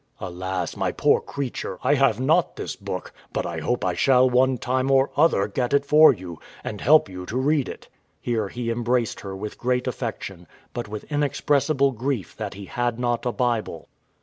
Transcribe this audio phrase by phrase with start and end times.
[0.19, 0.33] W.A.
[0.33, 0.75] Alas!
[0.75, 4.89] my poor creature, I have not this book; but I hope I shall one time
[4.89, 7.87] or other get it for you, and help you to read it.
[8.19, 13.27] [Here he embraced her with great affection, but with inexpressible grief that he had not
[13.27, 13.89] a Bible.